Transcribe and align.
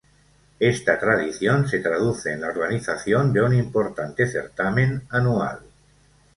Esta 0.59 0.97
tradición 0.97 1.67
se 1.67 1.77
traduce 1.77 2.33
en 2.33 2.41
la 2.41 2.47
organización 2.47 3.31
de 3.33 3.43
un 3.43 3.53
importante 3.53 4.25
certamen 4.25 5.03
anual. 5.11 5.59